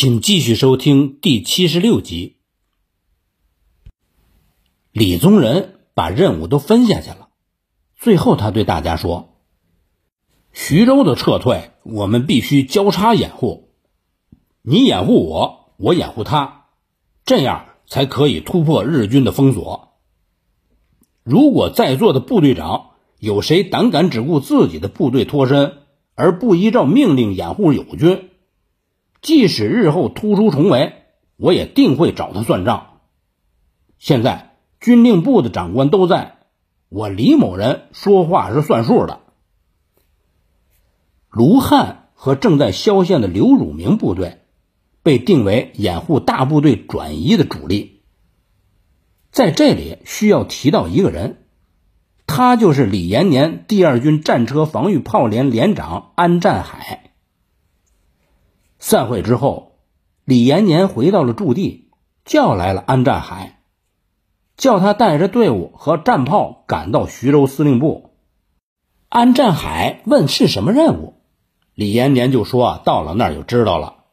[0.00, 2.36] 请继续收听第七十六集。
[4.92, 7.30] 李宗仁把任务都分下去了，
[7.96, 9.40] 最后他对大家说
[10.54, 13.70] ：“徐州的撤退，我们必须交叉掩护，
[14.62, 16.66] 你掩护我，我掩护他，
[17.24, 19.94] 这样才可以突破日军的封锁。
[21.24, 25.78] 如果在座的部队长有谁胆敢只顾自己的部队脱身，
[26.14, 28.27] 而不依照命令掩护友军，
[29.20, 30.92] 即使日后突出重围，
[31.36, 33.00] 我也定会找他算账。
[33.98, 36.38] 现在军令部的长官都在，
[36.88, 39.20] 我李某人说话是算数的。
[41.30, 44.38] 卢汉和正在萧县的刘汝明部队
[45.02, 48.02] 被定为掩护大部队转移的主力。
[49.30, 51.44] 在这里需要提到一个人，
[52.26, 57.07] 他就是李延年第二军战车防御炮连连长安占海。
[58.88, 59.80] 散会之后，
[60.24, 61.90] 李延年回到了驻地，
[62.24, 63.60] 叫来了安占海，
[64.56, 68.14] 叫他带着队伍和战炮赶到徐州司令部。
[69.10, 71.20] 安占海问是什么任务，
[71.74, 74.04] 李延年就说到了那儿就知道了。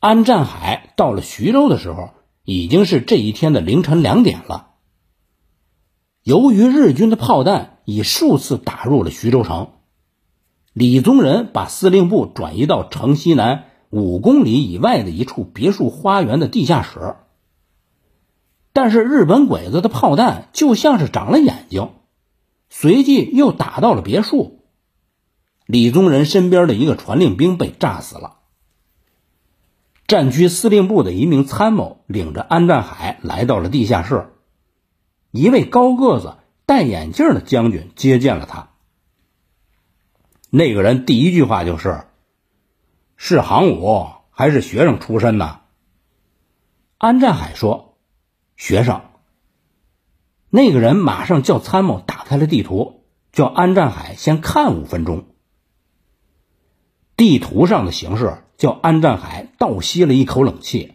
[0.00, 2.12] 安占海到了徐州的时候，
[2.44, 4.70] 已经是这一天的凌晨两点了。
[6.22, 9.72] 由于日军的炮弹已数次打入了徐州城。
[10.74, 17.14] 李宗仁把司令部转移到城西南五公里以外的一处别墅花园的地下室，
[18.72, 21.90] 但是日本鬼子的炮弹就像是长了眼睛，
[22.70, 24.64] 随即又打到了别墅。
[25.64, 28.38] 李宗仁身边的一个传令兵被炸死了。
[30.08, 34.26] 战区司令部的一名参谋领着安占海来到了地下室，
[35.30, 36.34] 一位高个子、
[36.66, 38.70] 戴眼镜的将军接见了他。
[40.56, 42.04] 那个人第一句话就是
[43.18, 45.62] ：“是行伍还是学生出身呢？”
[46.96, 47.98] 安占海说
[48.54, 49.00] ：“学生。”
[50.50, 55.26] 那个人马上叫参谋打开了地图，叫安占海先看五分钟。
[57.16, 60.92] 地图上的形势叫安占海倒吸了一口冷气。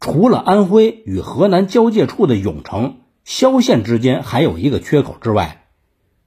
[0.00, 5.68] 除了安徽与河南交界处的永城、萧县之间还有一个缺口之外，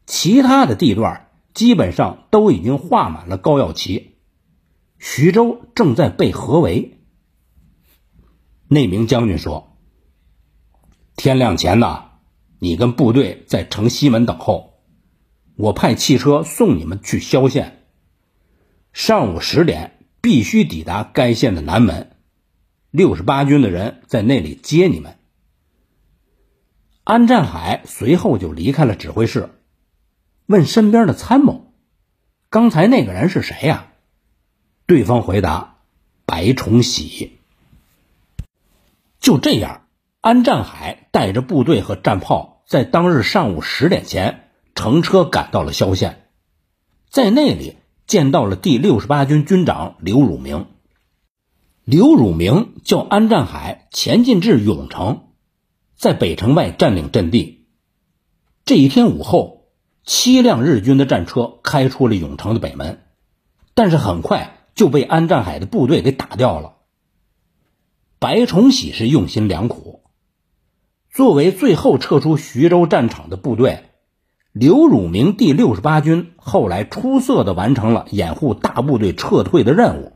[0.05, 1.25] 其他的地段。
[1.57, 4.19] 基本上都已经画满了高要旗，
[4.99, 6.99] 徐州正在被合围。
[8.67, 9.75] 那名将军说
[11.17, 12.11] ：“天亮前呢，
[12.59, 14.83] 你跟部队在城西门等候，
[15.55, 17.87] 我派汽车送你们去萧县。
[18.93, 22.11] 上午十点必须抵达该县的南门，
[22.91, 25.17] 六十八军的人在那里接你们。”
[27.03, 29.49] 安占海随后就离开了指挥室。
[30.47, 31.73] 问身边的参谋
[32.49, 33.91] ：“刚才那个人是谁呀？”
[34.87, 35.79] 对方回答
[36.25, 37.37] ：“白崇禧。”
[39.19, 39.87] 就这样，
[40.21, 46.29] 安占海带着部队和战炮，在当日上午十点前乘车赶到了萧县，
[47.09, 47.75] 在那里
[48.05, 50.67] 见到了第六十八军军长刘汝明。
[51.83, 55.27] 刘汝明叫安占海前进至永城，
[55.97, 57.67] 在北城外占领阵地。
[58.63, 59.56] 这一天午后。
[60.07, 63.01] 七辆日军的战车开出了永城的北门，
[63.73, 66.75] 但是很快就被安占海的部队给打掉了。
[68.17, 70.03] 白崇禧是用心良苦，
[71.13, 73.83] 作为最后撤出徐州战场的部队，
[74.53, 80.13] 刘汝明第六十八军后来出色的完成了掩护大部队撤退的任务，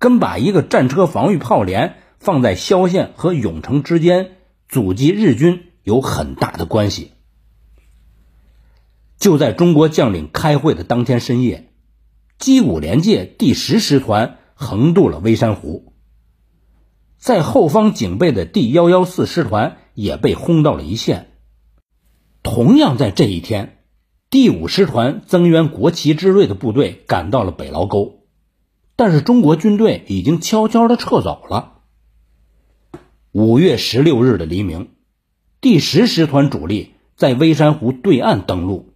[0.00, 4.32] 跟把一个战车防御炮连放在萧县和永城之间
[4.68, 7.12] 阻击日军有很大的关系。
[9.24, 11.72] 就在中国将领开会的当天深夜，
[12.38, 15.94] 矶谷联界第十师团横渡了微山湖，
[17.16, 21.30] 在后方警备的第幺幺四师团也被轰到了一线。
[22.42, 23.78] 同样在这一天，
[24.28, 28.26] 第五师团增援国旗之锐的部队赶到了北牢沟，
[28.94, 31.78] 但是中国军队已经悄悄的撤走了。
[33.32, 34.90] 五月十六日的黎明，
[35.62, 38.90] 第十师团主力在微山湖对岸登陆。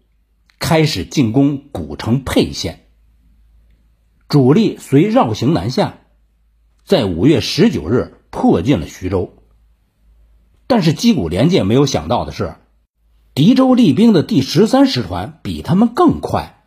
[0.58, 2.88] 开始进攻古城沛县，
[4.28, 6.00] 主力随绕行南下，
[6.84, 9.34] 在五月十九日迫近了徐州。
[10.66, 12.56] 但是矶谷联界没有想到的是，
[13.34, 16.66] 敌州立兵的第十三师团比他们更快。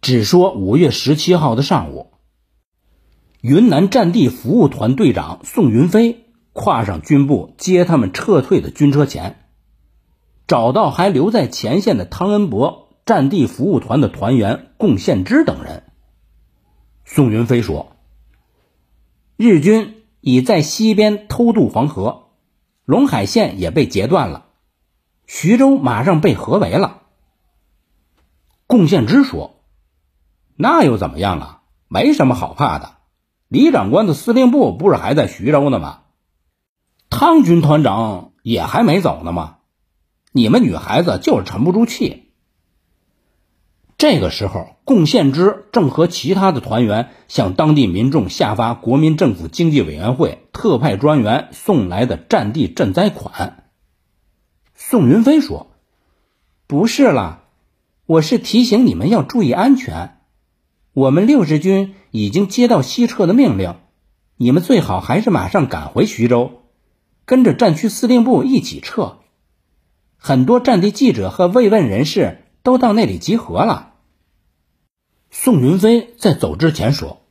[0.00, 2.12] 只说五月十七号的上午，
[3.40, 9.45] 云南战地服务团队长宋云飞跨上军部接他们撤退的军车前。
[10.46, 15.84] 找到还留在前线的汤恩伯战地服务团的团员贡献之等人，
[17.04, 17.96] 宋云飞说
[19.36, 22.28] ：“日军已在西边偷渡黄河，
[22.86, 24.46] 陇海线也被截断了，
[25.26, 27.02] 徐州马上被合围了。”
[28.68, 29.60] 贡献之说
[30.56, 31.62] ：“那又怎么样啊？
[31.88, 32.96] 没什么好怕的。
[33.48, 36.02] 李长官的司令部不是还在徐州呢吗？
[37.10, 39.58] 汤军团长也还没走呢吗？
[40.36, 42.24] 你们女孩子就是沉不住气。”
[43.96, 53.70] 这个时候，贡献之正和其他的团员向当地民众下发国民政府经济委员会特派专员送来的战地赈灾款。
[54.74, 55.68] 宋云飞说
[56.68, 57.44] ：“不是啦，
[58.04, 60.18] 我是提醒你们要注意安全。
[60.92, 63.76] 我们六十军已经接到西撤的命令，
[64.36, 66.64] 你们最好还是马上赶回徐州，
[67.24, 69.20] 跟着战区司令部一起撤。
[70.26, 73.94] 很多战地记者和慰问人士。”都到那里集合了。
[75.30, 77.22] 宋云飞在走之前说：“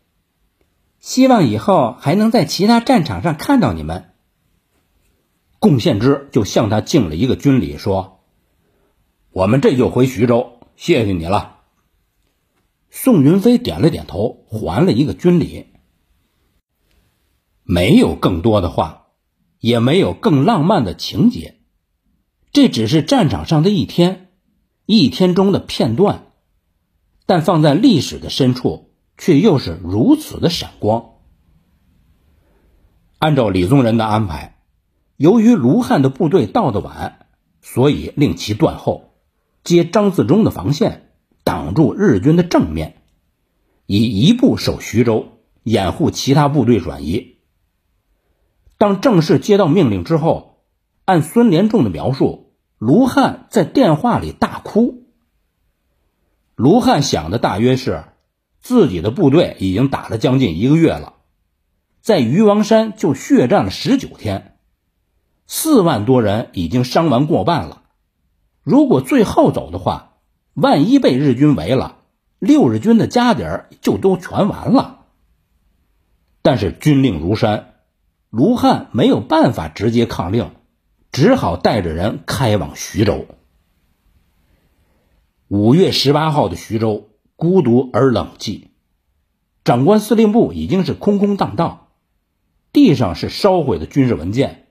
[1.02, 4.14] 希望以后还能在其他战场上看到你们。”
[5.60, 8.24] 贡献之就向他敬了一个军礼，说
[9.32, 11.58] ：“我们这就回徐州，谢谢你了。”
[12.90, 15.66] 宋云飞点了点头，还了一个军礼。
[17.64, 19.08] 没有更多的话，
[19.60, 21.60] 也没有更浪漫的情节，
[22.56, 24.30] 这只是战场上的一天。
[24.86, 26.28] 一天中的片段，
[27.26, 31.16] 但放在历史的深处，却又是如此的闪光。
[33.18, 34.62] 按照李宗仁的安排，
[35.18, 37.28] 由于卢汉的部队到的晚，
[37.62, 39.16] 所以令其断后，
[39.66, 41.10] 接张自忠的防线，
[41.44, 43.02] 挡住日军的正面，
[43.86, 47.36] 以一部守徐州，掩护其他部队转移。
[48.78, 50.62] 当正式接到命令之后，
[51.04, 52.45] 按孙连仲的描述。
[52.86, 55.08] 卢汉在电话里大哭。
[56.54, 58.04] 卢汉想的大约是，
[58.62, 61.16] 自己的部队已经打了将近一个月了，
[62.02, 64.60] 在鱼王山就血战了十九天，
[65.48, 67.82] 四万多人已经伤亡过半了。
[68.62, 70.18] 如果最后走的话，
[70.54, 72.02] 万一被日军围了，
[72.38, 75.06] 六日军的家底儿就都全完了。
[76.44, 77.78] 但是军令如山，
[78.30, 80.52] 卢汉没有办法直接抗令。
[81.16, 83.26] 只好带着人开往徐州。
[85.48, 87.08] 五月十八号的徐州
[87.38, 88.66] 孤独而冷寂，
[89.64, 91.88] 长官司令部已经是空空荡荡，
[92.74, 94.68] 地上是烧毁的军事文件。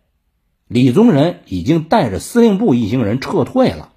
[0.69, 3.95] 李宗仁已经带着司令部一行人撤退了。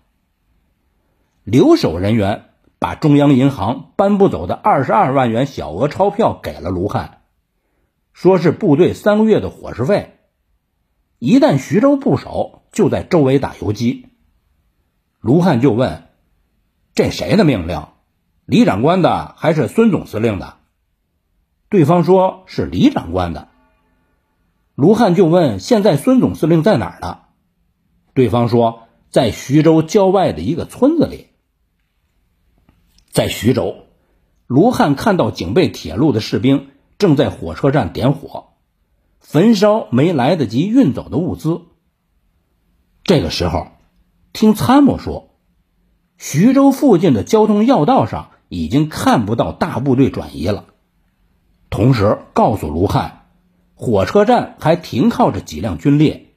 [1.44, 2.46] 留守人员
[2.80, 7.24] 把中央银行搬不走的二十二万元小额钞票给了卢汉，
[8.14, 10.14] 说是部队三个月的伙食费。
[11.20, 14.10] 一旦徐州不守，就在周围打游击。
[15.20, 16.10] 卢汉就问
[16.94, 17.88] ：“这谁的命令？
[18.46, 20.58] 李长官的还是孙总司令的？”
[21.70, 23.48] 对方说是李长官的。
[24.76, 27.22] 卢汉就问：“现在孙总司令在哪儿呢？”
[28.14, 31.30] 对方说：“在徐州郊外的一个村子里。”
[33.12, 33.88] 在徐州，
[34.46, 36.70] 卢汉看到警备铁路的士兵
[37.00, 38.50] 正在火车站点火。
[39.28, 41.64] 焚烧没来得及运走的物资。
[43.04, 43.74] 这个时候，
[44.32, 45.32] 听参谋说，
[46.18, 50.68] 徐州附近的交通要道上已经看不到大部队转移了。
[51.70, 53.26] 同时告诉卢汉，
[53.76, 56.34] 火车站还停靠着几辆军列，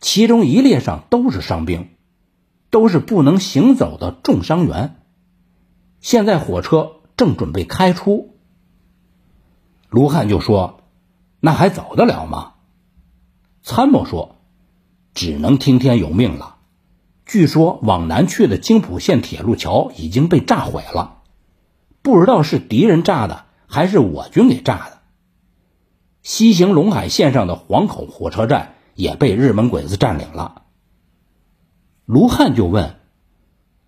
[0.00, 1.90] 其中一列上都是伤兵，
[2.68, 4.96] 都是不能行走的重伤员。
[6.00, 8.34] 现在火车正准备开出，
[9.88, 10.81] 卢汉就说。
[11.44, 12.52] 那还走得了吗？
[13.64, 14.36] 参谋说
[15.12, 16.58] ：“只能听天由命了。”
[17.26, 21.22] 据说往南去的京浦线铁路桥已经被炸毁了，
[22.00, 24.98] 不知道是敌人炸的还是我军给炸的。
[26.22, 30.62] 西行陇海线上的黄口火车站也被日本鬼子占领了。
[32.04, 33.00] 卢汉就问：“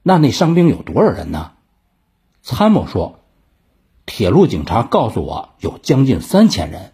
[0.02, 1.52] 那那伤兵有多少人呢？”
[2.42, 3.20] 参谋说
[4.06, 6.90] ：“铁路警察告诉我有将近三千人。”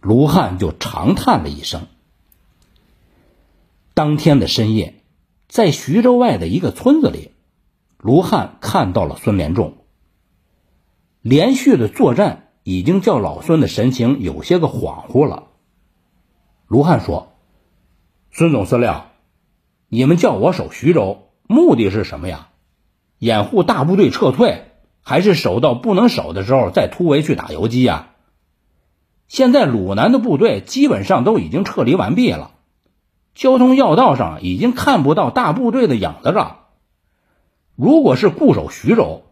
[0.00, 1.86] 卢汉就长叹了一声。
[3.94, 5.02] 当天的深夜，
[5.48, 7.32] 在徐州外的一个村子里，
[7.98, 9.78] 卢汉看到了孙连仲。
[11.20, 15.48] 连续的作战已经叫老孙的神情有些个恍惚了。
[16.68, 17.32] 卢汉说
[18.30, 19.02] ：“孙总司令，
[19.88, 22.50] 你们叫我守徐州，目的是什么呀？
[23.18, 24.70] 掩护大部队撤退，
[25.02, 28.10] 还是守到不能守的时候再突围去打游击呀？”
[29.28, 32.50] 现在鲁南的部队基本上都已经撤离完毕了，
[33.34, 36.64] 交通要道上已经看不到大部队的影子了。
[37.76, 39.22] 如果是固守徐州，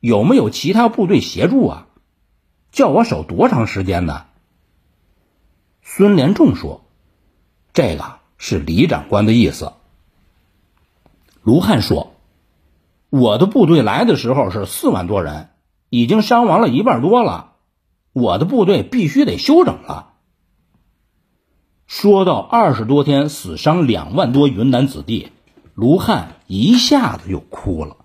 [0.00, 1.86] 有没有其他部队协助啊？
[2.72, 4.24] 叫我守多长时间呢？”
[5.84, 6.84] 孙连仲说
[7.74, 9.74] ：“这个是李长官的意思。”
[11.44, 12.14] 卢汉说
[13.10, 15.50] ：“我的部队来的时候是四万多人，
[15.90, 17.51] 已经伤亡了一半多了，
[18.12, 20.14] 我的部队必须得休整了。”
[21.86, 25.30] 说到二十多天死伤两万多云南子弟，
[25.74, 27.96] 卢汉一下子又哭了。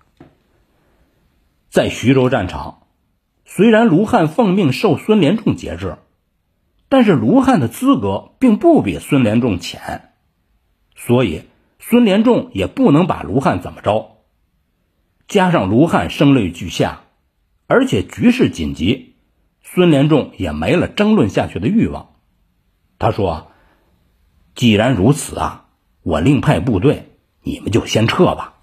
[1.70, 2.82] 在徐州战场，
[3.44, 5.98] 虽然卢汉奉命受孙连仲节制。
[6.90, 10.12] 但是卢汉的资格并不比孙连仲浅，
[10.96, 11.42] 所以
[11.78, 14.22] 孙连仲也不能把卢汉怎么着。
[15.26, 17.02] 加上卢汉声泪俱下，
[17.66, 19.07] 而且局势紧急，
[19.74, 22.14] 孙连仲也没了争论下去的欲望。
[22.98, 23.48] 他说
[24.56, 25.66] ：“既然如此啊，
[26.02, 28.54] 我另派部队，你们就先撤吧。”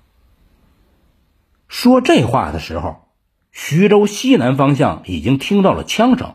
[1.70, 3.08] 说这话的时候，
[3.52, 6.34] 徐州西南方向已经听到了枪声。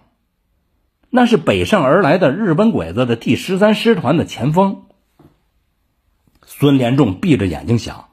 [1.11, 4.85] 那是北上而来的日本鬼子的第十三师团的前锋。
[6.47, 8.11] 孙连仲闭着眼睛想，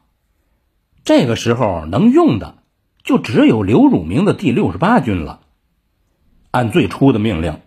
[1.03, 2.57] 这个时候能用的
[3.03, 5.41] 就只有刘汝明的第六十八军了。
[6.51, 7.59] 按最初的命令，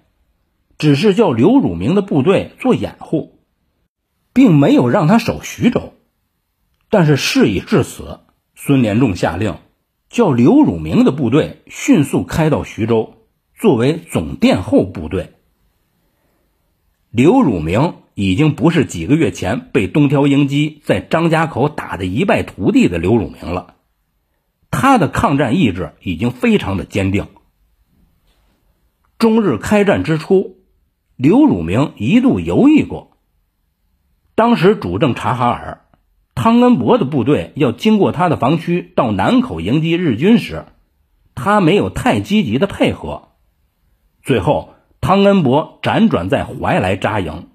[0.78, 3.38] 只是叫刘汝明的部队做掩护，
[4.32, 5.94] 并没有让他守徐州。
[6.88, 8.20] 但是事已至此，
[8.54, 9.58] 孙连仲下令
[10.08, 13.14] 叫刘汝明的部队迅速开到徐州。
[13.60, 15.34] 作为总殿后部队，
[17.10, 23.74] 刘汝明已经不是几个月前被东条英机在张家口打得一败涂地的刘汝明了。
[24.70, 27.26] 他的抗战意志已经非常的坚定。
[29.20, 30.56] 中日开战之初，
[31.14, 33.18] 刘汝明一度犹豫过。
[34.34, 35.84] 当时主政察哈尔，
[36.34, 40.64] 汤恩伯的部队要经过他的防区到南口迎击日军时，
[41.34, 43.28] 他没有太积极的配合。
[44.22, 44.70] 最后，
[45.02, 47.48] 汤恩伯辗转在怀来扎营。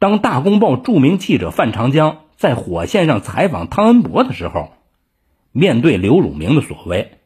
[0.00, 4.72] 当《大公报》著名记者范长江在火线上采访汤恩伯的时候，
[5.52, 7.20] 面对刘汝明的所为，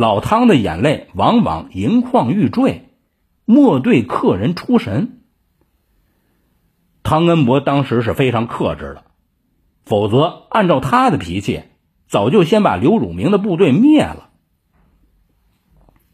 [0.00, 2.88] 老汤的眼泪往往盈眶欲坠，
[3.44, 5.20] 莫对客人出神。
[7.02, 9.04] 汤恩伯当时是非常克制的，
[9.84, 11.64] 否则按照他的脾气，
[12.08, 14.30] 早就先把刘汝明的部队灭了。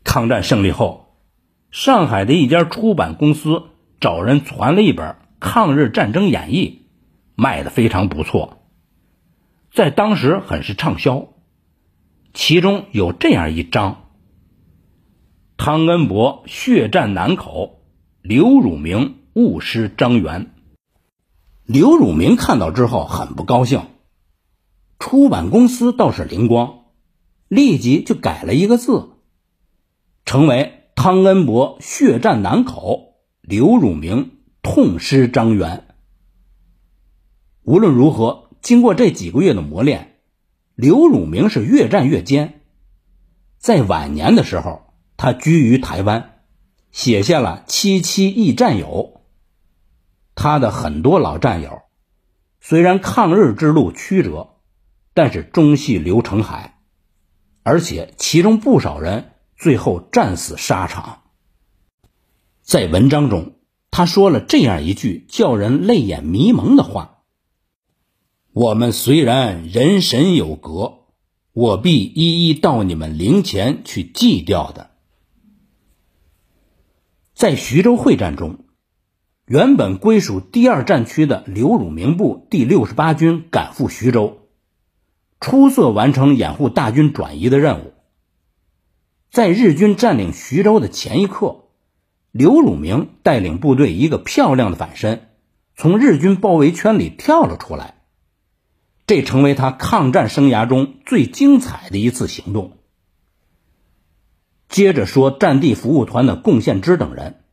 [0.02, 1.04] 抗战胜利后。
[1.70, 3.64] 上海的一家出版公司
[4.00, 6.86] 找人传了一本《抗日战争演义》，
[7.36, 8.62] 卖的非常不错，
[9.72, 11.28] 在当时很是畅销。
[12.38, 14.10] 其中有这样一章：
[15.56, 17.80] 汤恩伯血战南口，
[18.20, 20.52] 刘汝明误失张元。
[21.64, 23.86] 刘汝明看到之后很不高兴，
[24.98, 26.84] 出版公司倒是灵光，
[27.48, 29.12] 立即就改了一个字，
[30.26, 30.74] 成为。
[30.94, 35.88] 汤恩伯血战南口，刘汝明痛失张元。
[37.62, 40.15] 无论如何，经过这几个月的磨练，
[40.76, 42.60] 刘汝明是越战越坚。
[43.58, 46.42] 在晚年的时候，他居于台湾，
[46.92, 49.14] 写下了《七七忆战友》。
[50.34, 51.80] 他的很多老战友，
[52.60, 54.56] 虽然抗日之路曲折，
[55.14, 56.78] 但是终系刘成海，
[57.62, 59.32] 而且其中不少人。
[59.58, 61.22] 最后战死沙场。
[62.60, 63.54] 在文章中，
[63.90, 67.15] 他说了这样一句叫人泪眼迷蒙的话
[68.56, 71.00] ：“我们虽然人神有隔，
[71.52, 74.92] 我必一一到你们灵前去祭吊的。”
[77.36, 78.60] 在徐州会战中，
[79.44, 84.48] 原本归属第二战区的刘汝明部第六十八军赶赴徐州，
[85.38, 87.92] 出色完成掩护大军转移的任务。
[89.30, 91.66] 在日军占领徐州的前一刻，
[92.32, 95.28] 刘汝明带领部队一个漂亮的反身，
[95.76, 97.95] 从日军包围圈里跳了出来。
[99.06, 102.78] 这成为他抗战生涯中最精彩的一次行动。
[104.68, 107.44] 接着说战地服务团的贡献之等人，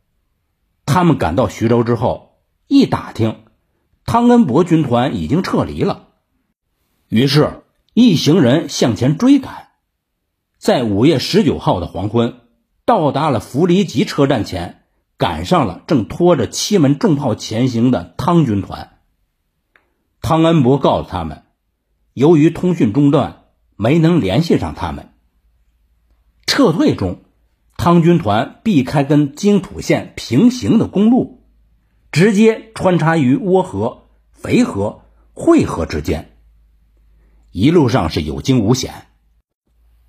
[0.85, 3.43] 他们赶到徐州之后，一打听，
[4.03, 6.07] 汤恩伯军团已经撤离了，
[7.07, 7.61] 于是，
[7.93, 9.69] 一行人向前追赶。
[10.57, 12.39] 在五月十九号的黄昏，
[12.83, 14.83] 到达了福离集车站前，
[15.17, 18.97] 赶上了正拖着七门重炮前行的汤军团。
[20.19, 21.42] 汤恩伯告诉他们，
[22.13, 25.09] 由于通讯中断，没能联系上他们。
[26.45, 27.23] 撤退中，
[27.77, 31.43] 汤军团避开跟津浦线平行的公路，
[32.11, 35.01] 直接穿插于涡河、肥河、
[35.33, 36.37] 汇河之间，
[37.51, 39.07] 一路上是有惊无险。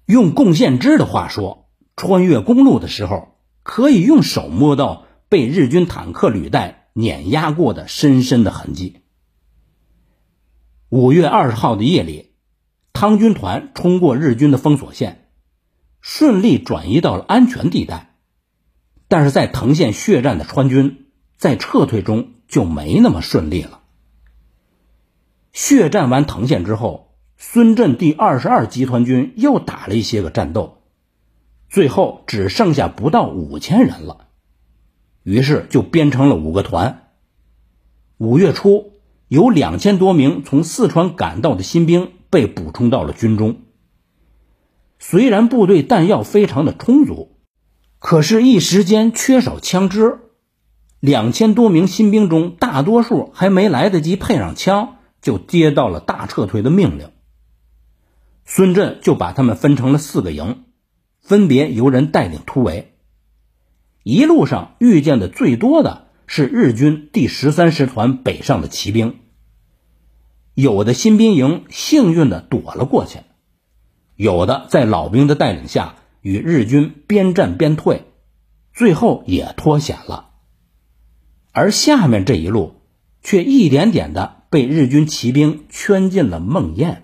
[0.05, 9.04] 用贡献之的话说，穿越公路的时候，可以用手摸到被日军坦克履带碾压过的深深的痕迹。
[10.95, 12.35] 五月二十号的夜里，
[12.93, 15.29] 汤军团冲过日军的封锁线，
[16.01, 18.15] 顺利转移到了安全地带。
[19.09, 23.81] 但是在藤县血战的川军在撤退中就没那么顺利了。
[25.53, 27.17] 血战完藤县之后。
[27.37, 30.85] 孙震第二十二集团军又打了一些个战斗，
[31.69, 34.29] 最后只剩下不到五千人了，
[35.25, 37.09] 于是就编成了五个团。
[38.19, 38.94] 五月初，
[39.35, 43.63] 有两千多名从四川赶到的新兵被补充到了军中。
[45.01, 47.37] 虽然部队弹药非常的充足，
[47.99, 50.21] 可是，一时间缺少枪支，
[51.01, 57.11] 两千多名新兵中，大多数还没来得及配上枪，就接到了大撤退的命令。
[58.45, 60.63] 孙震就把他们分成了四个营，
[61.21, 62.95] 分别由人带领突围。
[64.05, 69.17] 一路上遇见的最多的是日军第十三师团北上的骑兵，
[70.55, 73.19] 有的新兵营幸运的躲了过去，
[74.15, 78.05] 有的在老兵的带领下与日军边战边退，
[78.73, 80.31] 最后也脱险了。
[81.51, 82.83] 而下面这一路
[83.21, 86.99] 却一点点的被日军骑兵圈进了梦魇。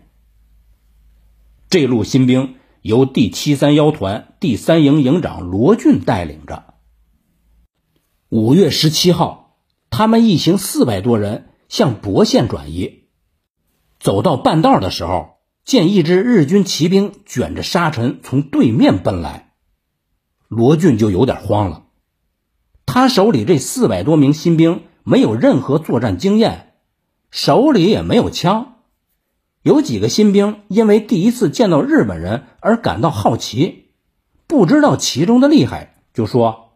[1.69, 6.75] 这路新兵由第七三幺团第三营营长罗俊带领着。
[8.29, 9.57] 五月十七号，
[9.91, 13.00] 他们一行四百多人向博县转移。
[14.01, 19.53] 走到半道的时候，见一支日军骑兵卷着沙尘从对面奔来，
[20.49, 21.85] 罗俊就有点慌了。
[22.87, 26.75] 他手里这四百多名新兵没有任何作战经验，
[27.31, 28.79] 手里也没有枪。
[29.63, 33.91] 有几个新兵因为第一次见到日本人而感到好奇，
[34.47, 36.73] 不知道其中的厉害，就说：“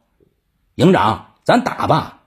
[0.76, 2.20] 营长，咱打吧。”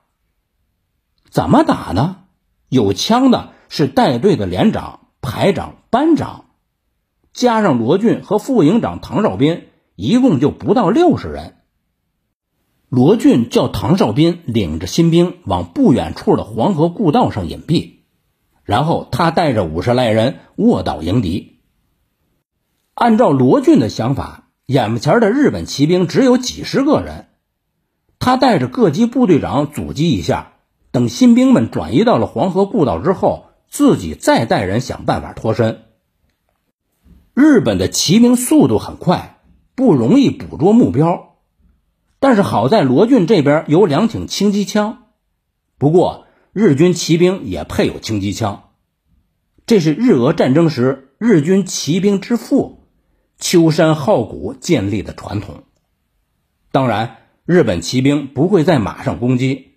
[1.30, 2.24] 怎么打呢？
[2.70, 6.46] 有枪的是带队的连长、排长、班长，
[7.34, 11.56] 加上罗俊和副营长唐少斌，一共就不到六十人。
[12.90, 17.96] 罗俊叫唐少斌领着新兵往不远处的黄河故道上隐蔽。
[18.64, 21.62] 然后他带着五十来人卧倒迎敌。
[22.94, 27.28] 按照罗俊的想法，眼前的日本骑兵只有几十个人，
[28.20, 30.54] 他带着各级部队长阻击一下，
[30.92, 35.84] 等新兵们转移到了黄河故道之后，自己再带人想办法脱身。
[37.34, 39.42] 日本的骑兵速度很快，
[39.76, 41.38] 不容易捕捉目标，
[42.20, 45.08] 但是好在罗俊这边有两挺轻机枪，
[45.78, 46.26] 不过。
[46.54, 48.72] 日军骑兵也配有轻机枪，
[49.68, 52.88] 这是日俄战争时日军骑兵之父
[53.38, 55.66] 秋山浩古建立的传统。
[56.72, 59.74] 当然，日本骑兵不会在马上攻击，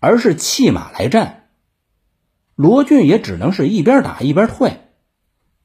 [0.00, 1.45] 而是弃马来战。
[2.56, 4.80] 罗俊也只能是一边打一边退。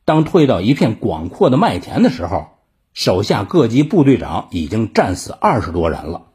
[0.05, 2.47] 当退到一片广阔的麦田的时候，
[2.93, 6.27] 手下各级部队长已经战死二十多人了。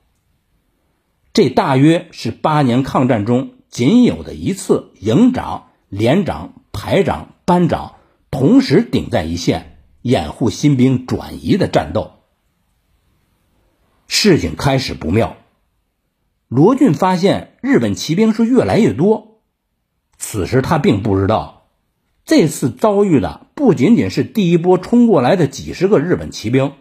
[1.32, 3.50] 这大约是八年抗战中。
[3.68, 7.96] 仅有的一次，营长、连长、排长、班长
[8.30, 12.12] 同时顶在一线，掩护新兵转移的战斗。
[14.06, 15.36] 事情开始不妙，
[16.48, 19.35] 罗俊发现日本骑兵是越来越多。
[20.18, 21.66] 此时他并不知道，
[22.24, 26.72] 这次遭遇的不仅仅是第一波冲过来的几十个日本骑兵，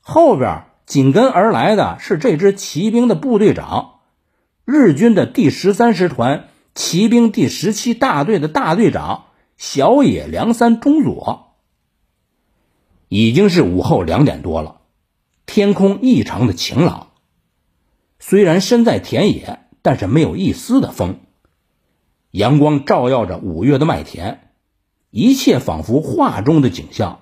[0.00, 3.94] 后边紧跟而来的是这支骑兵的部队长。
[4.64, 11.56] 日军的第十三师团骑兵第十七大队的大队长小野良三中佐，
[13.08, 14.80] 已经是午后两点多了，
[15.46, 17.10] 天空异常的晴朗。
[18.18, 21.20] 虽然身在田野，但是没有一丝的风，
[22.30, 24.50] 阳光照耀着五月的麦田，
[25.10, 27.20] 一切仿佛画中的景象。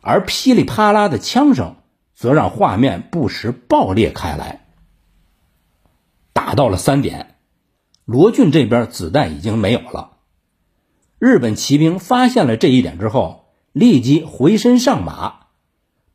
[0.00, 1.76] 而噼里啪啦的枪声，
[2.14, 4.66] 则让画面不时爆裂开来。
[6.32, 7.36] 打到了三点，
[8.04, 10.18] 罗俊这边子弹已经没有了。
[11.18, 15.46] 日本骑兵发现了这一点之后，立即回身上马，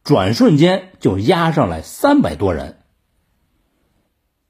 [0.03, 2.76] 转瞬间就压上来三百多人。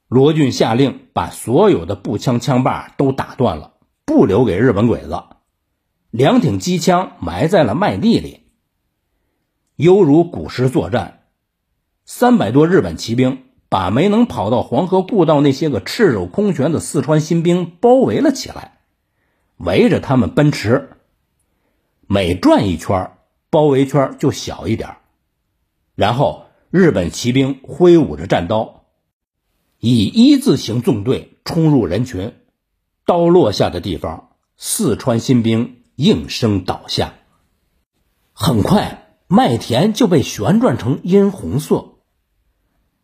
[0.08, 3.74] 罗俊下令把所有的步枪枪把都打断了，
[4.06, 5.24] 不留给日本鬼子。
[6.12, 8.44] 两挺机枪埋在了麦地里，
[9.76, 11.24] 犹如古时作战。
[12.06, 13.44] 三百多日本骑兵。
[13.70, 18.78] 把没能跑到黄河故道那些个赤手空拳的四川新兵包围了起来，
[19.58, 20.92] 围着他们奔驰。
[22.08, 23.12] 每转一圈，
[23.50, 24.96] 包围圈就小一点。
[25.96, 28.77] 然后日本骑兵挥舞着战刀，
[29.80, 32.34] 以一字形纵队冲入人群，
[33.06, 37.14] 刀落下的地方，四川新兵应声倒下。
[38.34, 41.96] 很快，麦田就被旋转成殷红色。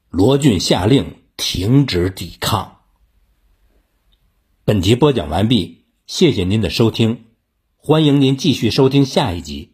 [0.09, 2.77] 罗俊下令停止抵抗。
[4.63, 7.25] 本集播讲完毕，谢谢您的收听，
[7.75, 9.72] 欢迎您继续收听下一集。